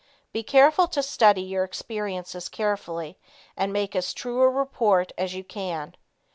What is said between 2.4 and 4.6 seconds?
carefully and make as true a